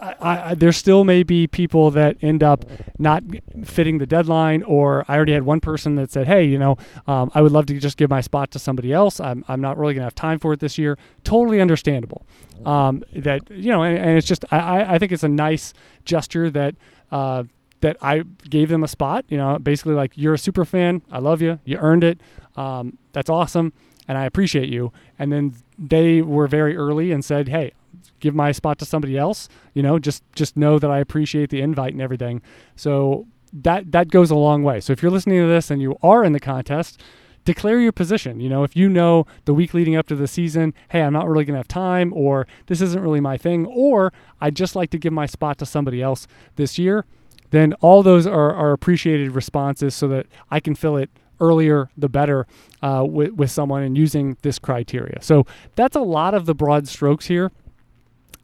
I, 0.00 0.14
I, 0.20 0.54
there 0.54 0.72
still 0.72 1.04
may 1.04 1.22
be 1.22 1.46
people 1.46 1.90
that 1.92 2.16
end 2.20 2.42
up 2.42 2.64
not 2.98 3.22
fitting 3.64 3.98
the 3.98 4.06
deadline, 4.06 4.62
or 4.64 5.04
I 5.06 5.16
already 5.16 5.32
had 5.32 5.44
one 5.44 5.60
person 5.60 5.94
that 5.96 6.10
said, 6.10 6.26
"Hey, 6.26 6.44
you 6.44 6.58
know, 6.58 6.76
um, 7.06 7.30
I 7.34 7.42
would 7.42 7.52
love 7.52 7.66
to 7.66 7.78
just 7.78 7.96
give 7.96 8.10
my 8.10 8.20
spot 8.20 8.50
to 8.52 8.58
somebody 8.58 8.92
else. 8.92 9.20
I'm, 9.20 9.44
I'm 9.46 9.60
not 9.60 9.78
really 9.78 9.94
going 9.94 10.00
to 10.00 10.06
have 10.06 10.16
time 10.16 10.40
for 10.40 10.52
it 10.52 10.60
this 10.60 10.78
year." 10.78 10.98
Totally 11.22 11.60
understandable. 11.60 12.26
Um, 12.64 13.04
that 13.12 13.48
you 13.50 13.70
know, 13.70 13.84
and, 13.84 13.96
and, 13.96 14.18
it's 14.18 14.26
just 14.26 14.44
I, 14.52 14.94
I 14.94 14.98
think 14.98 15.12
it's 15.12 15.24
a 15.24 15.28
nice 15.28 15.74
gesture 16.04 16.50
that. 16.50 16.74
Uh, 17.10 17.44
that 17.80 17.96
I 18.02 18.24
gave 18.50 18.70
them 18.70 18.82
a 18.82 18.88
spot, 18.88 19.24
you 19.28 19.36
know, 19.36 19.56
basically 19.60 19.94
like 19.94 20.10
you're 20.16 20.34
a 20.34 20.38
super 20.38 20.64
fan. 20.64 21.00
I 21.12 21.20
love 21.20 21.40
you. 21.40 21.60
You 21.64 21.78
earned 21.78 22.02
it. 22.02 22.20
Um, 22.56 22.98
that's 23.12 23.30
awesome 23.30 23.72
and 24.08 24.18
I 24.18 24.24
appreciate 24.24 24.68
you. 24.68 24.92
And 25.18 25.30
then 25.30 25.54
they 25.78 26.22
were 26.22 26.48
very 26.48 26.76
early 26.76 27.12
and 27.12 27.24
said, 27.24 27.48
hey, 27.48 27.72
give 28.20 28.34
my 28.34 28.50
spot 28.50 28.78
to 28.78 28.84
somebody 28.84 29.16
else. 29.16 29.48
You 29.74 29.82
know, 29.82 29.98
just 29.98 30.24
just 30.34 30.56
know 30.56 30.78
that 30.78 30.90
I 30.90 30.98
appreciate 30.98 31.50
the 31.50 31.60
invite 31.60 31.92
and 31.92 32.02
everything. 32.02 32.42
So 32.74 33.26
that 33.52 33.92
that 33.92 34.10
goes 34.10 34.30
a 34.30 34.36
long 34.36 34.62
way. 34.62 34.80
So 34.80 34.92
if 34.92 35.02
you're 35.02 35.12
listening 35.12 35.40
to 35.40 35.46
this 35.46 35.70
and 35.70 35.80
you 35.80 35.96
are 36.02 36.24
in 36.24 36.32
the 36.32 36.40
contest, 36.40 37.00
declare 37.44 37.80
your 37.80 37.92
position. 37.92 38.40
You 38.40 38.48
know, 38.48 38.62
if 38.62 38.76
you 38.76 38.88
know 38.88 39.26
the 39.44 39.54
week 39.54 39.74
leading 39.74 39.96
up 39.96 40.06
to 40.08 40.16
the 40.16 40.26
season, 40.26 40.74
hey, 40.90 41.02
I'm 41.02 41.12
not 41.12 41.28
really 41.28 41.44
going 41.44 41.54
to 41.54 41.60
have 41.60 41.68
time, 41.68 42.12
or 42.12 42.46
this 42.66 42.80
isn't 42.80 43.02
really 43.02 43.20
my 43.20 43.38
thing, 43.38 43.66
or 43.66 44.12
I'd 44.40 44.56
just 44.56 44.76
like 44.76 44.90
to 44.90 44.98
give 44.98 45.12
my 45.12 45.26
spot 45.26 45.58
to 45.58 45.66
somebody 45.66 46.02
else 46.02 46.26
this 46.56 46.78
year, 46.78 47.06
then 47.50 47.72
all 47.74 48.02
those 48.02 48.26
are, 48.26 48.52
are 48.54 48.72
appreciated 48.72 49.30
responses 49.30 49.94
so 49.94 50.08
that 50.08 50.26
I 50.50 50.60
can 50.60 50.74
fill 50.74 50.96
it 50.96 51.10
earlier 51.40 51.90
the 51.96 52.08
better 52.08 52.46
uh, 52.82 53.04
with, 53.08 53.32
with 53.32 53.50
someone 53.50 53.82
and 53.82 53.96
using 53.96 54.36
this 54.42 54.58
criteria. 54.58 55.18
So 55.20 55.46
that's 55.74 55.96
a 55.96 56.00
lot 56.00 56.34
of 56.34 56.46
the 56.46 56.54
broad 56.54 56.88
strokes 56.88 57.26
here. 57.26 57.52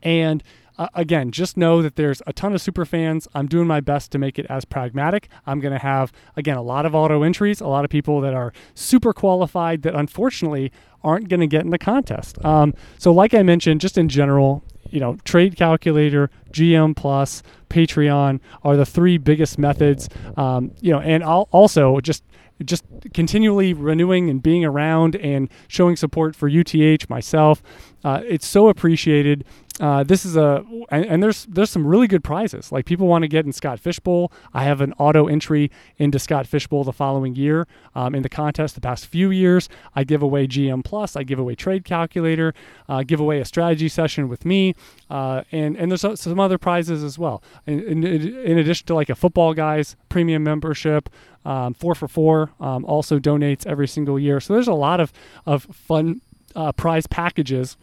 And 0.03 0.43
uh, 0.77 0.89
again, 0.95 1.31
just 1.31 1.57
know 1.57 1.83
that 1.83 1.97
there's 1.97 2.21
a 2.27 2.33
ton 2.33 2.53
of 2.53 2.61
super 2.61 2.85
fans. 2.85 3.29
I'm 3.35 3.47
doing 3.47 3.67
my 3.67 3.81
best 3.81 4.11
to 4.13 4.19
make 4.19 4.39
it 4.39 4.47
as 4.47 4.65
pragmatic. 4.65 5.29
I'm 5.47 5.61
going 5.61 5.73
to 5.73 5.79
have, 5.79 6.13
again, 6.37 6.57
a 6.57 6.63
lot 6.63 6.85
of 6.85 6.95
auto 6.95 7.23
entries, 7.23 7.61
a 7.61 7.69
lot 7.69 7.85
of 7.85 7.91
people 7.91 8.21
that 8.23 8.35
are 8.35 8.53
super 8.75 9.13
qualified 9.13 9.83
that 9.83 9.95
unfortunately 9.95 10.73
aren't 11.03 11.29
going 11.29 11.41
to 11.41 11.47
get 11.47 11.63
in 11.63 11.71
the 11.71 11.79
contest. 11.79 12.45
Um, 12.45 12.75
so, 12.99 13.13
like 13.13 13.35
I 13.35 13.43
mentioned, 13.43 13.81
just 13.81 13.97
in 13.97 14.09
general, 14.09 14.65
you 14.91 15.01
know, 15.01 15.17
Trade 15.25 15.57
Calculator, 15.57 16.31
GM 16.51 16.97
Plus, 16.97 17.43
Patreon 17.69 18.41
are 18.63 18.77
the 18.77 18.87
three 18.87 19.19
biggest 19.19 19.59
methods. 19.59 20.09
Um, 20.37 20.73
you 20.81 20.93
know, 20.93 21.01
and 21.01 21.23
I'll 21.23 21.49
also 21.53 22.01
just 22.01 22.25
just 22.65 22.85
continually 23.13 23.73
renewing 23.75 24.31
and 24.31 24.43
being 24.43 24.65
around 24.65 25.17
and 25.17 25.49
showing 25.69 25.97
support 25.97 26.37
for 26.37 26.49
UTH 26.49 27.09
myself. 27.09 27.63
Uh, 28.05 28.21
it's 28.25 28.47
so 28.47 28.69
appreciated. 28.69 29.45
Uh, 29.81 30.05
this 30.05 30.25
is 30.25 30.37
a 30.37 30.65
and, 30.91 31.05
and, 31.07 31.23
there's 31.23 31.47
there's 31.47 31.71
some 31.71 31.85
really 31.85 32.07
good 32.07 32.23
prizes. 32.23 32.71
Like 32.71 32.85
people 32.85 33.09
want 33.09 33.23
to 33.23 33.29
get 33.29 33.45
in 33.45 33.53
Scott 33.53 33.81
Fishbowl. 33.81 34.31
I 34.53 34.63
have 34.63 34.81
an 34.81 34.93
auto 34.99 35.27
entry 35.27 35.69
into 35.97 36.21
Scott 36.21 36.47
Fishbowl 36.47 36.85
the 36.85 36.93
following 36.93 37.35
year. 37.35 37.67
Um, 37.93 38.15
in 38.15 38.23
the 38.23 38.29
contest, 38.29 38.77
the 38.77 38.81
past 38.81 39.07
few 39.07 39.33
years, 39.33 39.69
I 39.97 40.05
give 40.05 40.23
away 40.23 40.47
GM 40.47 40.85
Plus. 40.85 41.17
I 41.17 41.25
give 41.25 41.41
away 41.41 41.57
Trade 41.57 41.85
Calculator. 41.85 42.55
Uh, 42.89 43.03
give 43.03 43.19
away 43.19 43.41
a 43.41 43.45
strategy 43.45 43.89
session 43.89 44.29
with 44.29 44.45
me, 44.45 44.77
uh, 45.11 45.43
and 45.51 45.77
and 45.77 45.91
there's 45.91 46.21
some 46.21 46.39
other 46.39 46.59
prizes 46.59 47.03
as 47.03 47.19
well. 47.19 47.43
In, 47.67 47.81
in, 47.81 48.05
in, 48.05 48.59
addition 48.59 48.87
to 48.87 48.95
like 48.95 49.09
a 49.09 49.17
football 49.17 49.55
guys 49.55 49.97
premium 50.09 50.45
membership, 50.45 51.11
um, 51.45 51.75
four 51.75 51.95
for 51.95 52.09
four 52.09 52.53
um, 52.61 52.85
also 52.85 53.19
donates 53.19 53.67
every 53.67 53.89
single 53.89 54.19
year. 54.19 54.41
So 54.41 54.55
there's 54.55 54.69
a 54.69 54.75
lot 54.75 55.01
of 55.01 55.13
of 55.47 55.65
fun 55.65 56.21
uh, 56.55 56.73
prize 56.73 57.07
packages 57.07 57.77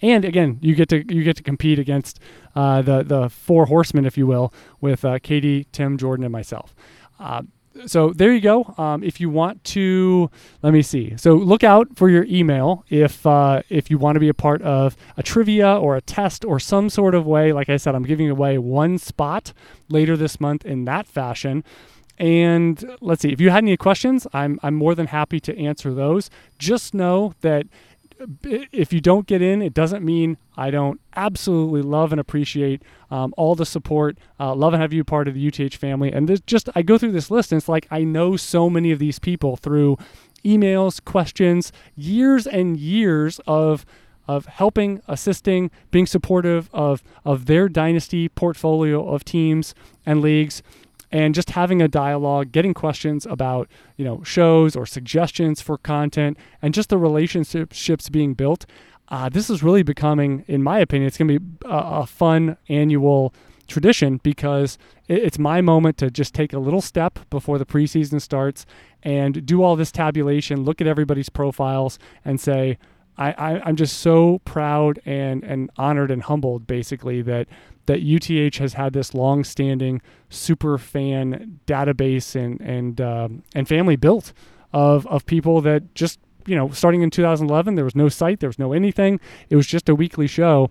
and 0.00 0.24
again, 0.24 0.58
you 0.60 0.74
get 0.74 0.88
to 0.90 1.12
you 1.12 1.24
get 1.24 1.36
to 1.36 1.42
compete 1.42 1.78
against 1.78 2.20
uh, 2.54 2.82
the 2.82 3.02
the 3.02 3.28
four 3.28 3.66
horsemen, 3.66 4.06
if 4.06 4.16
you 4.16 4.26
will, 4.26 4.52
with 4.80 5.04
uh, 5.04 5.18
Katie, 5.18 5.66
Tim, 5.72 5.98
Jordan, 5.98 6.24
and 6.24 6.32
myself. 6.32 6.74
Uh, 7.18 7.42
so 7.86 8.12
there 8.12 8.32
you 8.32 8.40
go. 8.40 8.74
Um, 8.76 9.04
if 9.04 9.20
you 9.20 9.30
want 9.30 9.62
to, 9.64 10.30
let 10.62 10.72
me 10.72 10.82
see. 10.82 11.16
So 11.16 11.34
look 11.34 11.62
out 11.62 11.96
for 11.96 12.08
your 12.08 12.24
email 12.24 12.84
if 12.88 13.26
uh, 13.26 13.62
if 13.68 13.90
you 13.90 13.98
want 13.98 14.16
to 14.16 14.20
be 14.20 14.28
a 14.28 14.34
part 14.34 14.62
of 14.62 14.96
a 15.16 15.22
trivia 15.22 15.76
or 15.76 15.96
a 15.96 16.00
test 16.00 16.44
or 16.44 16.60
some 16.60 16.90
sort 16.90 17.14
of 17.14 17.26
way. 17.26 17.52
Like 17.52 17.68
I 17.68 17.76
said, 17.76 17.94
I'm 17.94 18.04
giving 18.04 18.30
away 18.30 18.58
one 18.58 18.98
spot 18.98 19.52
later 19.88 20.16
this 20.16 20.40
month 20.40 20.64
in 20.64 20.84
that 20.84 21.08
fashion. 21.08 21.64
And 22.18 22.96
let's 23.00 23.22
see. 23.22 23.30
If 23.30 23.40
you 23.40 23.50
had 23.50 23.64
any 23.64 23.76
questions, 23.76 24.26
I'm 24.32 24.58
I'm 24.62 24.74
more 24.74 24.94
than 24.94 25.06
happy 25.06 25.40
to 25.40 25.56
answer 25.56 25.94
those. 25.94 26.30
Just 26.58 26.94
know 26.94 27.34
that 27.40 27.66
if 28.42 28.92
you 28.92 29.00
don't 29.00 29.26
get 29.26 29.42
in, 29.42 29.62
it 29.62 29.74
doesn't 29.74 30.04
mean 30.04 30.36
I 30.56 30.70
don't 30.70 31.00
absolutely 31.14 31.82
love 31.82 32.12
and 32.12 32.20
appreciate 32.20 32.82
um, 33.10 33.32
all 33.36 33.54
the 33.54 33.66
support. 33.66 34.18
Uh, 34.40 34.54
love 34.54 34.72
and 34.74 34.82
have 34.82 34.92
you 34.92 35.04
part 35.04 35.28
of 35.28 35.34
the 35.34 35.46
UTH 35.46 35.74
family. 35.74 36.12
And 36.12 36.28
this 36.28 36.40
just 36.40 36.68
I 36.74 36.82
go 36.82 36.98
through 36.98 37.12
this 37.12 37.30
list 37.30 37.52
and 37.52 37.60
it's 37.60 37.68
like 37.68 37.86
I 37.90 38.04
know 38.04 38.36
so 38.36 38.68
many 38.68 38.90
of 38.90 38.98
these 38.98 39.18
people 39.18 39.56
through 39.56 39.96
emails, 40.44 41.02
questions, 41.04 41.72
years 41.94 42.46
and 42.46 42.76
years 42.76 43.40
of 43.46 43.86
of 44.26 44.44
helping, 44.44 45.00
assisting, 45.08 45.70
being 45.90 46.06
supportive 46.06 46.68
of 46.72 47.02
of 47.24 47.46
their 47.46 47.68
dynasty 47.68 48.28
portfolio 48.28 49.08
of 49.08 49.24
teams 49.24 49.74
and 50.04 50.20
leagues 50.20 50.62
and 51.10 51.34
just 51.34 51.50
having 51.50 51.80
a 51.80 51.88
dialogue, 51.88 52.52
getting 52.52 52.74
questions 52.74 53.26
about, 53.26 53.68
you 53.96 54.04
know, 54.04 54.22
shows 54.22 54.76
or 54.76 54.86
suggestions 54.86 55.60
for 55.60 55.78
content 55.78 56.36
and 56.60 56.74
just 56.74 56.90
the 56.90 56.98
relationships 56.98 58.08
being 58.08 58.34
built. 58.34 58.66
Uh, 59.08 59.28
this 59.28 59.48
is 59.48 59.62
really 59.62 59.82
becoming, 59.82 60.44
in 60.48 60.62
my 60.62 60.78
opinion, 60.78 61.06
it's 61.06 61.16
going 61.16 61.28
to 61.28 61.40
be 61.40 61.66
a, 61.66 62.00
a, 62.02 62.06
fun 62.06 62.58
annual 62.68 63.32
tradition 63.66 64.20
because 64.22 64.76
it, 65.06 65.22
it's 65.22 65.38
my 65.38 65.62
moment 65.62 65.96
to 65.96 66.10
just 66.10 66.34
take 66.34 66.52
a 66.52 66.58
little 66.58 66.82
step 66.82 67.18
before 67.30 67.56
the 67.56 67.64
preseason 67.64 68.20
starts 68.20 68.66
and 69.02 69.46
do 69.46 69.62
all 69.62 69.76
this 69.76 69.90
tabulation, 69.90 70.62
look 70.62 70.80
at 70.82 70.86
everybody's 70.86 71.30
profiles, 71.30 71.98
and 72.22 72.38
say, 72.38 72.76
I, 73.18 73.32
I, 73.32 73.68
am 73.68 73.76
just 73.76 73.98
so 73.98 74.40
proud 74.44 75.00
and, 75.04 75.42
and 75.42 75.70
honored 75.76 76.10
and 76.10 76.22
humbled, 76.22 76.66
basically, 76.66 77.20
that 77.22 77.48
that 77.86 78.00
UTH 78.02 78.56
has 78.56 78.74
had 78.74 78.92
this 78.92 79.14
long-standing 79.14 80.00
super 80.28 80.78
fan 80.78 81.58
database 81.66 82.36
and 82.36 82.60
and 82.60 83.00
uh, 83.00 83.28
and 83.54 83.66
family 83.66 83.96
built 83.96 84.32
of 84.72 85.06
of 85.06 85.26
people 85.26 85.60
that 85.62 85.94
just 85.94 86.20
you 86.46 86.54
know 86.54 86.70
starting 86.70 87.02
in 87.02 87.10
2011 87.10 87.74
there 87.74 87.84
was 87.84 87.96
no 87.96 88.08
site 88.08 88.40
there 88.40 88.48
was 88.48 88.58
no 88.58 88.72
anything. 88.72 89.18
It 89.50 89.56
was 89.56 89.66
just 89.66 89.88
a 89.88 89.94
weekly 89.94 90.26
show 90.26 90.70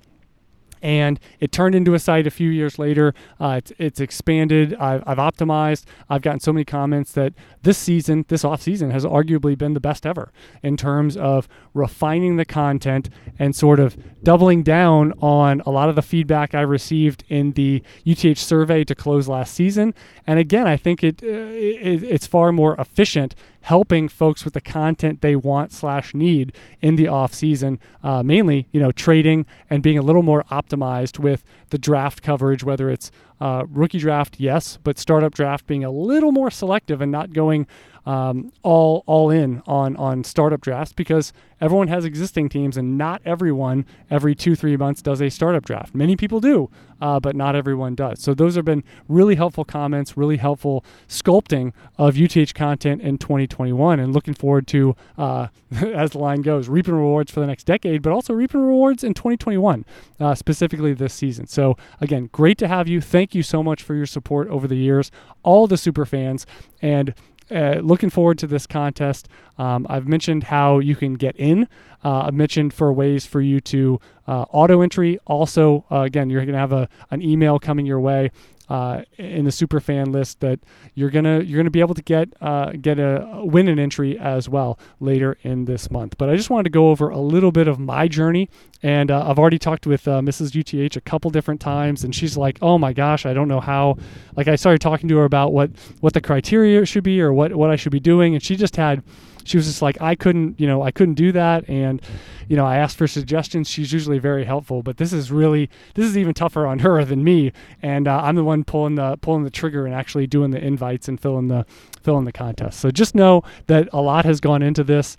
and 0.82 1.20
it 1.40 1.52
turned 1.52 1.76
into 1.76 1.94
a 1.94 2.00
site 2.00 2.28
a 2.28 2.32
few 2.32 2.50
years 2.50 2.80
later. 2.80 3.14
Uh, 3.40 3.56
it's, 3.58 3.72
it's, 3.78 4.00
expanded. 4.00 4.76
I've, 4.76 5.04
I've, 5.08 5.18
optimized. 5.18 5.86
I've 6.10 6.22
gotten 6.22 6.40
so 6.40 6.54
many 6.54 6.66
comments 6.66 7.12
that 7.14 7.34
this 7.64 7.78
season, 7.78 8.26
this 8.28 8.44
off 8.44 8.62
season, 8.62 8.92
has 8.92 9.06
arguably 9.06 9.58
been 9.58 9.74
the 9.74 9.80
best 9.80 10.06
ever 10.06 10.32
in 10.62 10.78
terms 10.78 11.18
of 11.18 11.48
refining 11.74 12.38
the 12.38 12.46
content 12.46 13.10
and 13.40 13.56
sort 13.56 13.80
of 13.80 13.98
doubling 14.24 14.64
down 14.64 15.14
on 15.20 15.62
a 15.66 15.72
lot 15.72 15.90
of 15.90 15.96
the 15.96 16.02
feedback 16.02 16.54
I 16.54 16.62
received 16.62 17.24
in 17.28 17.54
the 17.54 17.84
UTH 18.06 18.38
survey 18.38 18.84
to 18.84 18.96
close 18.96 19.28
last 19.28 19.54
season. 19.54 19.94
And 20.26 20.40
again, 20.40 20.68
I 20.68 20.78
think 20.78 21.04
it, 21.04 21.24
uh, 21.24 21.28
it 21.28 22.04
it's 22.04 22.28
far 22.28 22.52
more 22.52 22.76
efficient 22.80 23.36
helping 23.68 24.08
folks 24.08 24.46
with 24.46 24.54
the 24.54 24.62
content 24.62 25.20
they 25.20 25.36
want 25.36 25.74
slash 25.74 26.14
need 26.14 26.54
in 26.82 26.96
the 26.96 27.06
off 27.06 27.34
season. 27.34 27.78
Uh, 28.02 28.24
mainly, 28.24 28.66
you 28.72 28.80
know, 28.80 28.94
trading 28.94 29.46
and 29.70 29.84
being 29.84 29.98
a 29.98 30.02
little 30.02 30.24
more 30.24 30.46
optimized 30.68 31.20
with 31.20 31.44
the 31.70 31.78
draft 31.78 32.22
coverage, 32.22 32.64
whether 32.64 32.90
it's 32.90 33.12
uh, 33.40 33.66
rookie 33.70 34.00
draft, 34.00 34.40
yes, 34.40 34.80
but 34.84 34.98
startup 34.98 35.34
draft 35.34 35.68
being 35.68 35.84
a 35.84 35.92
little 35.92 36.32
more 36.32 36.50
selective 36.52 37.02
and 37.02 37.12
not 37.12 37.34
going 37.34 37.68
um, 38.08 38.54
all 38.64 39.04
all 39.06 39.30
in 39.30 39.62
on 39.68 39.98
on 39.98 40.24
startup 40.24 40.62
drafts 40.62 40.94
because 40.94 41.34
everyone 41.60 41.90
has 41.90 42.06
existing 42.06 42.48
teams 42.48 42.78
and 42.78 42.98
not 42.98 43.22
everyone 43.26 43.86
every 44.10 44.34
two 44.34 44.56
three 44.56 44.78
months 44.78 45.02
does 45.02 45.22
a 45.22 45.30
startup 45.30 45.66
draft. 45.66 45.94
Many 45.94 46.16
people 46.16 46.40
do, 46.40 46.70
uh, 47.02 47.20
but 47.20 47.36
not 47.36 47.54
everyone 47.54 47.96
does. 47.96 48.22
So 48.22 48.34
those 48.34 48.56
have 48.56 48.64
been 48.64 48.86
really 49.10 49.36
helpful 49.36 49.66
comments, 49.66 50.16
really 50.16 50.38
helpful 50.38 50.86
sculpting 51.10 51.74
of 51.98 52.18
UTH 52.18 52.54
content 52.54 53.02
in 53.02 53.18
2021, 53.18 54.00
and 54.00 54.14
looking 54.14 54.34
forward 54.34 54.68
to 54.68 54.96
uh, 55.18 55.48
as 55.82 56.12
the 56.12 56.20
line 56.20 56.42
goes, 56.42 56.70
reaping 56.70 56.94
rewards 56.96 57.30
for 57.30 57.42
the 57.42 57.48
next 57.48 57.66
decade, 57.66 58.02
but 58.02 58.14
also 58.14 58.34
reaping 58.34 58.62
rewards 58.62 59.04
in 59.04 59.14
2021, 59.14 59.84
uh, 60.22 60.34
specifically 60.34 60.94
this 60.94 61.14
season. 61.14 61.46
So 61.46 61.76
again, 62.00 62.30
great 62.32 62.58
to 62.60 62.70
have 62.70 62.88
you. 62.88 63.02
Thank 63.02 63.27
you 63.34 63.44
so 63.44 63.64
much 63.64 63.84
for 63.84 63.96
your 63.96 64.06
support 64.06 64.48
over 64.50 64.68
the 64.68 64.76
years, 64.76 65.12
all 65.44 65.68
the 65.68 65.78
super 65.78 66.06
fans, 66.06 66.46
and 66.82 67.14
uh, 67.50 67.76
looking 67.82 68.10
forward 68.10 68.38
to 68.40 68.48
this 68.48 68.68
contest. 68.68 69.28
Um, 69.58 69.88
I've 69.90 70.08
mentioned 70.08 70.44
how 70.44 70.80
you 70.80 70.96
can 70.96 71.14
get 71.14 71.36
in. 71.38 71.68
Uh, 72.04 72.24
I've 72.26 72.34
mentioned 72.34 72.74
for 72.74 72.92
ways 72.92 73.26
for 73.26 73.42
you 73.42 73.62
to 73.62 74.00
uh, 74.28 74.46
auto 74.52 74.82
entry. 74.82 75.20
Also, 75.26 75.86
uh, 75.92 76.02
again, 76.02 76.30
you're 76.30 76.42
going 76.42 76.54
to 76.54 76.60
have 76.60 76.74
a, 76.74 76.90
an 77.12 77.22
email 77.22 77.60
coming 77.60 77.86
your 77.86 78.00
way 78.00 78.32
uh, 78.70 79.02
in 79.18 79.46
the 79.46 79.52
super 79.52 79.80
fan 79.80 80.12
list 80.12 80.40
that 80.42 80.60
you're 80.94 81.10
gonna 81.10 81.42
you're 81.42 81.58
gonna 81.58 81.70
be 81.70 81.80
able 81.80 81.96
to 81.96 82.02
get 82.02 82.30
uh, 82.42 82.72
get 82.72 83.00
a 83.00 83.42
win 83.44 83.68
an 83.68 83.80
entry 83.80 84.18
as 84.20 84.50
well 84.50 84.78
later 85.00 85.38
in 85.44 85.66
this 85.66 85.90
month. 85.90 86.18
But 86.18 86.30
I 86.30 86.36
just 86.36 86.50
wanted 86.50 86.66
to 86.66 86.70
go 86.70 86.90
over 86.90 87.10
a 87.10 87.20
little 87.20 87.52
bit 87.52 87.68
of 87.68 87.80
my 87.80 88.08
journey, 88.08 88.50
and 88.84 89.10
uh, 89.10 89.28
I've 89.28 89.40
already 89.40 89.60
talked 89.60 89.88
with 89.88 90.08
uh, 90.08 90.22
Mrs. 90.22 90.56
UTH 90.56 90.96
a 90.96 91.02
couple 91.02 91.32
different 91.32 91.62
times, 91.62 92.04
and 92.04 92.14
she's 92.14 92.38
like, 92.38 92.58
"Oh 92.62 92.78
my 92.78 92.94
gosh, 92.94 93.26
I 93.26 93.34
don't 93.34 93.48
know 93.48 93.62
how." 93.62 93.98
Like 94.36 94.48
I 94.48 94.56
started 94.56 94.82
talking 94.82 95.10
to 95.10 95.18
her 95.18 95.26
about 95.26 95.54
what 95.54 95.72
what 96.02 96.14
the 96.14 96.22
criteria 96.22 96.86
should 96.86 97.04
be 97.04 97.22
or 97.22 97.34
what 97.34 97.56
what 97.56 97.70
I 97.70 97.76
should 97.76 97.92
be 97.92 98.00
doing, 98.00 98.34
and 98.34 98.44
she 98.44 98.56
just 98.56 98.76
had 98.76 99.04
she 99.48 99.58
was 99.58 99.66
just 99.66 99.82
like, 99.82 100.02
I 100.02 100.14
couldn't, 100.16 100.60
you 100.60 100.68
know, 100.68 100.82
I 100.82 100.92
couldn't 100.92 101.16
do 101.16 101.32
that. 101.32 101.68
And, 101.70 102.02
you 102.50 102.58
know, 102.58 102.66
I 102.66 102.78
asked 102.78 102.98
for 102.98 103.08
suggestions. 103.08 103.70
She's 103.70 103.94
usually 103.94 104.20
very 104.20 104.44
helpful, 104.44 104.84
but 104.84 104.98
this 104.98 105.14
is 105.14 105.32
really, 105.32 105.70
this 105.96 106.06
is 106.06 106.18
even 106.18 106.34
tougher 106.34 106.68
on 106.68 106.80
her 106.80 107.04
than 107.06 107.24
me. 107.24 107.54
And 107.82 108.08
uh, 108.08 108.22
I'm 108.22 108.36
the 108.36 108.44
one 108.44 108.64
pulling 108.66 108.96
the, 108.96 109.18
pulling 109.18 109.44
the 109.44 109.50
trigger 109.50 109.86
and 109.86 109.96
actually 109.96 110.28
doing 110.28 110.52
the 110.52 110.64
invites 110.64 111.08
and 111.08 111.20
filling 111.20 111.48
the, 111.48 111.66
filling 112.04 112.26
the 112.26 112.34
contest. 112.34 112.80
So 112.80 112.92
just 112.92 113.16
know 113.16 113.44
that 113.68 113.88
a 113.94 114.02
lot 114.02 114.26
has 114.26 114.42
gone 114.42 114.62
into 114.62 114.84
this 114.84 115.16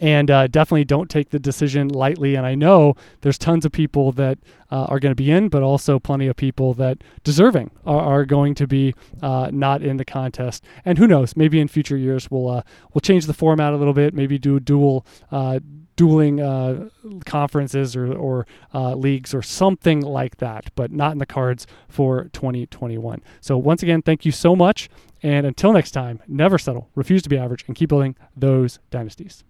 and 0.00 0.30
uh, 0.30 0.46
definitely 0.46 0.84
don't 0.84 1.10
take 1.10 1.30
the 1.30 1.38
decision 1.38 1.88
lightly. 1.88 2.34
And 2.34 2.46
I 2.46 2.54
know 2.54 2.94
there's 3.20 3.38
tons 3.38 3.64
of 3.64 3.72
people 3.72 4.12
that 4.12 4.38
uh, 4.70 4.84
are 4.84 4.98
going 4.98 5.10
to 5.10 5.16
be 5.16 5.30
in, 5.30 5.48
but 5.48 5.62
also 5.62 5.98
plenty 5.98 6.26
of 6.26 6.36
people 6.36 6.74
that 6.74 7.02
deserving 7.22 7.70
are, 7.86 8.00
are 8.00 8.24
going 8.24 8.54
to 8.56 8.66
be 8.66 8.94
uh, 9.22 9.50
not 9.52 9.82
in 9.82 9.96
the 9.96 10.04
contest. 10.04 10.64
And 10.84 10.98
who 10.98 11.06
knows? 11.06 11.36
Maybe 11.36 11.60
in 11.60 11.68
future 11.68 11.96
years 11.96 12.30
we'll 12.30 12.48
uh, 12.48 12.62
we'll 12.92 13.00
change 13.00 13.26
the 13.26 13.34
format 13.34 13.72
a 13.72 13.76
little 13.76 13.94
bit. 13.94 14.14
Maybe 14.14 14.38
do 14.38 14.60
dual 14.60 15.06
uh, 15.30 15.60
dueling 15.96 16.40
uh, 16.40 16.88
conferences 17.24 17.94
or, 17.94 18.12
or 18.12 18.46
uh, 18.72 18.94
leagues 18.94 19.34
or 19.34 19.42
something 19.42 20.00
like 20.00 20.38
that, 20.38 20.70
but 20.74 20.90
not 20.90 21.12
in 21.12 21.18
the 21.18 21.26
cards 21.26 21.66
for 21.88 22.24
2021. 22.32 23.22
So, 23.40 23.56
once 23.56 23.82
again, 23.82 24.02
thank 24.02 24.24
you 24.24 24.32
so 24.32 24.56
much. 24.56 24.88
And 25.22 25.46
until 25.46 25.72
next 25.72 25.92
time, 25.92 26.20
never 26.28 26.58
settle, 26.58 26.90
refuse 26.94 27.22
to 27.22 27.28
be 27.28 27.38
average, 27.38 27.64
and 27.66 27.74
keep 27.74 27.88
building 27.88 28.16
those 28.36 28.78
dynasties. 28.90 29.44